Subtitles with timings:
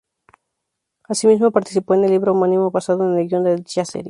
[1.03, 3.99] Así mismo participó en el libro homónimo basado en el guion de dicha serie.